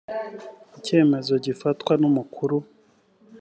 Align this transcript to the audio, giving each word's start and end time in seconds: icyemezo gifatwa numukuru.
icyemezo 0.77 1.33
gifatwa 1.45 1.91
numukuru. 2.01 2.57